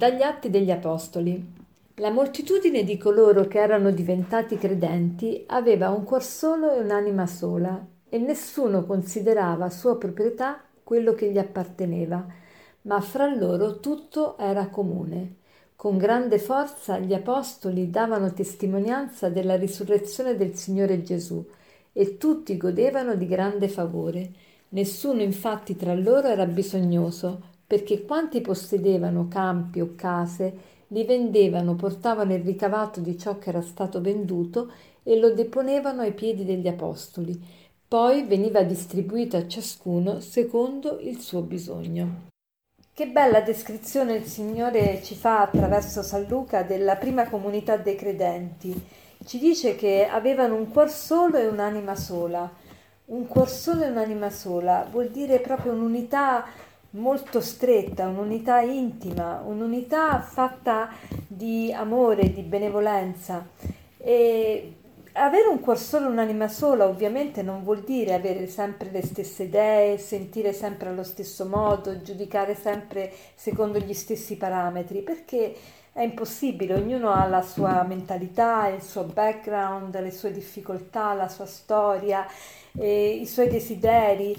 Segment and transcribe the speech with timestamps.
[0.00, 1.52] Dagli Atti degli Apostoli.
[1.96, 7.86] La moltitudine di coloro che erano diventati credenti aveva un cuor solo e un'anima sola,
[8.08, 12.26] e nessuno considerava sua proprietà quello che gli apparteneva,
[12.80, 15.34] ma fra loro tutto era comune.
[15.76, 21.46] Con grande forza gli apostoli davano testimonianza della risurrezione del Signore Gesù,
[21.92, 24.30] e tutti godevano di grande favore.
[24.70, 30.52] Nessuno infatti tra loro era bisognoso, perché quanti possedevano campi o case
[30.88, 34.72] li vendevano, portavano il ricavato di ciò che era stato venduto
[35.04, 37.40] e lo deponevano ai piedi degli apostoli.
[37.86, 42.26] Poi veniva distribuito a ciascuno secondo il suo bisogno.
[42.92, 48.74] Che bella descrizione il Signore ci fa attraverso San Luca della prima comunità dei credenti.
[49.24, 52.52] Ci dice che avevano un cuor solo e un'anima sola.
[53.04, 56.44] Un cuor solo e un'anima sola vuol dire proprio un'unità
[56.90, 60.90] molto stretta, un'unità intima, un'unità fatta
[61.26, 63.46] di amore, di benevolenza.
[63.96, 64.74] E
[65.12, 69.98] avere un cuore solo, un'anima sola, ovviamente non vuol dire avere sempre le stesse idee,
[69.98, 75.54] sentire sempre allo stesso modo, giudicare sempre secondo gli stessi parametri, perché
[75.92, 81.46] è impossibile, ognuno ha la sua mentalità, il suo background, le sue difficoltà, la sua
[81.46, 82.26] storia,
[82.78, 84.36] eh, i suoi desideri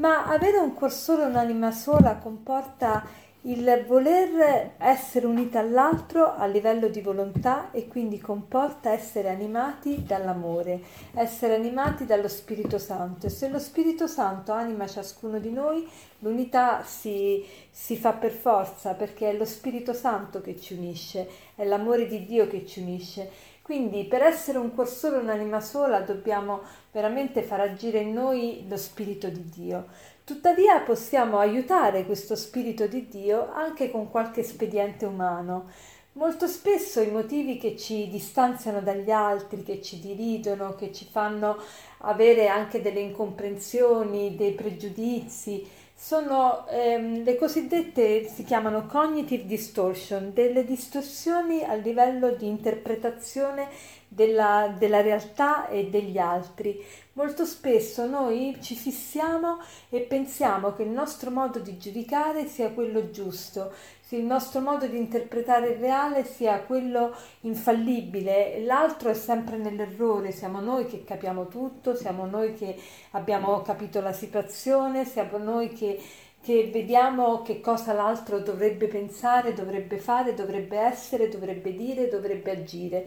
[0.00, 3.04] ma avere un cuore solo e un'anima sola comporta
[3.44, 10.80] il voler essere uniti all'altro a livello di volontà e quindi comporta essere animati dall'amore,
[11.14, 13.26] essere animati dallo Spirito Santo.
[13.26, 18.92] E se lo Spirito Santo anima ciascuno di noi, l'unità si, si fa per forza
[18.92, 23.30] perché è lo Spirito Santo che ci unisce, è l'amore di Dio che ci unisce.
[23.70, 28.64] Quindi per essere un cuor solo e un'anima sola dobbiamo veramente far agire in noi
[28.68, 29.86] lo Spirito di Dio.
[30.24, 35.68] Tuttavia possiamo aiutare questo Spirito di Dio anche con qualche espediente umano.
[36.14, 41.56] Molto spesso i motivi che ci distanziano dagli altri, che ci diridono, che ci fanno
[42.02, 45.66] avere anche delle incomprensioni, dei pregiudizi,
[46.02, 53.68] sono ehm, le cosiddette, si chiamano cognitive distortion, delle distorsioni a livello di interpretazione
[54.08, 56.82] della, della realtà e degli altri.
[57.12, 59.58] Molto spesso noi ci fissiamo
[59.90, 63.72] e pensiamo che il nostro modo di giudicare sia quello giusto,
[64.16, 70.60] il nostro modo di interpretare il reale sia quello infallibile, l'altro è sempre nell'errore, siamo
[70.60, 72.76] noi che capiamo tutto, siamo noi che
[73.12, 76.00] abbiamo capito la situazione, siamo noi che,
[76.42, 83.04] che vediamo che cosa l'altro dovrebbe pensare, dovrebbe fare, dovrebbe essere, dovrebbe dire, dovrebbe agire.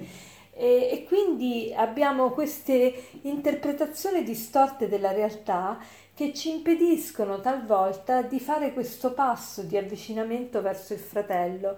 [0.56, 5.80] E, e, quindi abbiamo queste interpretazioni distorte della realtà
[6.14, 11.78] che ci impediscono talvolta di fare questo passo di avvicinamento verso il fratello.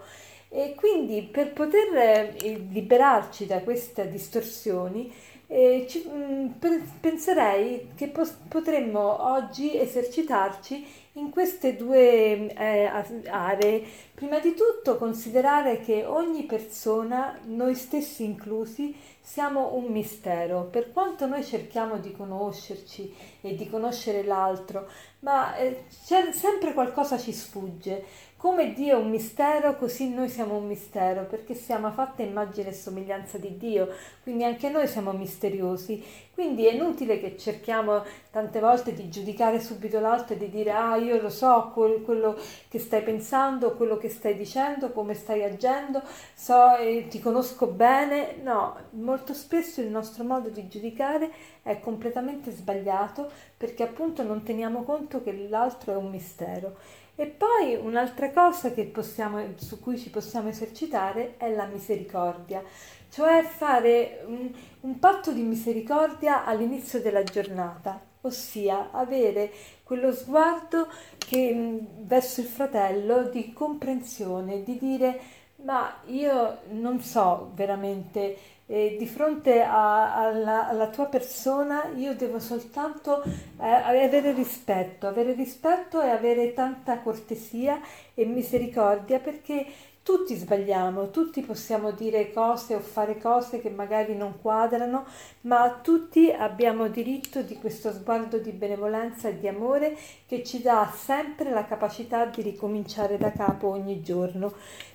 [0.50, 2.36] E quindi per poter eh,
[2.70, 5.12] liberarci da queste distorsioni,
[5.48, 12.90] eh, ci, mh, mm, penserei che pos- potremmo oggi esercitarci in queste due eh,
[13.30, 13.84] aree.
[14.16, 21.26] Prima di tutto considerare che ogni persona, noi stessi inclusi, siamo un mistero, per quanto
[21.26, 24.88] noi cerchiamo di conoscerci e di conoscere l'altro,
[25.20, 28.06] ma eh, sempre qualcosa ci sfugge.
[28.38, 32.74] Come Dio è un mistero, così noi siamo un mistero, perché siamo fatte immagine e
[32.74, 33.90] somiglianza di Dio,
[34.22, 36.04] quindi anche noi siamo misteriosi.
[36.32, 40.98] Quindi è inutile che cerchiamo tante volte di giudicare subito l'altro e di dire ah
[40.98, 42.38] io lo so quello
[42.68, 46.02] che stai pensando, quello che stai dicendo, come stai agendo,
[46.34, 48.36] so e ti conosco bene.
[48.42, 54.84] No, molto spesso il nostro modo di giudicare è completamente sbagliato perché appunto non teniamo
[54.84, 56.76] conto che l'altro è un mistero.
[57.18, 62.62] E poi un'altra cosa possiamo, su cui ci possiamo esercitare è la misericordia,
[63.10, 69.52] cioè fare un, un patto di misericordia all'inizio della giornata, ossia avere
[69.84, 70.88] quello sguardo
[71.18, 75.20] che, verso il fratello di comprensione, di dire
[75.64, 82.40] ma io non so veramente e di fronte a, alla, alla, tua persona io devo
[82.40, 87.80] soltanto eh, avere rispetto, avere rispetto e avere tanta cortesia
[88.16, 89.68] e misericordia perché
[90.06, 95.04] tutti sbagliamo, tutti possiamo dire cose o fare cose che magari non quadrano,
[95.42, 99.98] ma tutti abbiamo diritto di questo sguardo di benevolenza e di amore
[100.28, 104.54] che ci dà sempre la capacità di ricominciare da capo ogni giorno.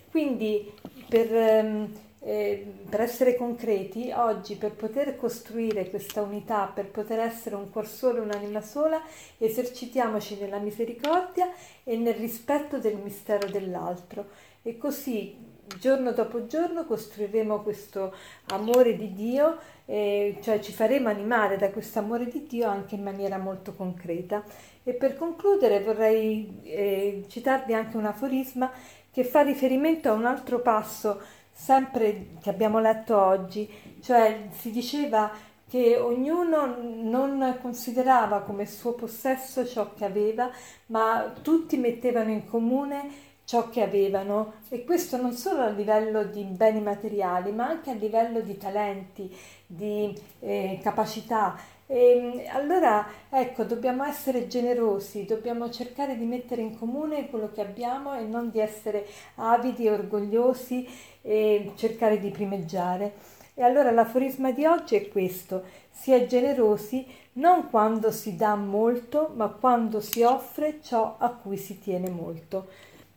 [0.09, 0.73] Quindi
[1.09, 1.35] per...
[1.35, 1.93] Ehm,
[2.23, 7.87] eh, per essere concreti, oggi per poter costruire questa unità, per poter essere un cuor
[7.87, 9.03] solo un'anima sola,
[9.39, 11.51] esercitiamoci nella misericordia
[11.83, 14.49] e nel rispetto del mistero dell'altro.
[14.62, 15.49] E così
[15.79, 18.15] giorno dopo giorno costruiremo questo
[18.49, 23.03] amore di Dio, eh, cioè ci faremo animare da questo amore di Dio anche in
[23.03, 24.43] maniera molto concreta.
[24.83, 28.71] E per concludere vorrei eh, citarvi anche un aforisma
[29.11, 31.21] che fa riferimento a un altro passo
[31.51, 33.69] sempre che abbiamo letto oggi,
[34.03, 35.31] cioè si diceva
[35.69, 40.51] che ognuno non considerava come suo possesso ciò che aveva,
[40.87, 46.44] ma tutti mettevano in comune ciò che avevano e questo non solo a livello di
[46.44, 49.37] beni materiali, ma anche a livello di talenti,
[49.67, 51.58] di eh, capacità.
[51.85, 58.17] E, allora ecco, dobbiamo essere generosi, dobbiamo cercare di mettere in comune quello che abbiamo
[58.17, 59.05] e non di essere
[59.35, 60.88] avidi orgogliosi
[61.20, 63.14] e cercare di primeggiare.
[63.55, 69.32] E allora l'aforisma di oggi è questo, si è generosi non quando si dà molto,
[69.35, 72.69] ma quando si offre ciò a cui si tiene molto.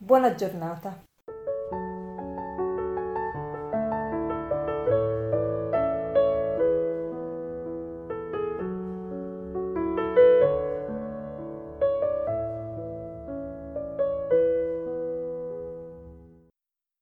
[0.06, 1.13] Buona giornata.